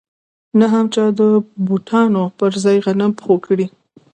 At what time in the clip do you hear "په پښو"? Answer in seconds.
3.13-3.35